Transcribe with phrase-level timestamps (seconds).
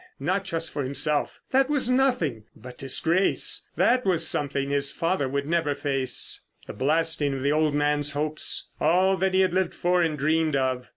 [0.19, 2.45] Not just for himself, that was nothing.
[2.55, 3.67] But disgrace!
[3.75, 6.41] That was something his father would never face.
[6.65, 8.71] The blasting of the old man's hopes.
[8.79, 10.89] All that he had lived for and dreamed of.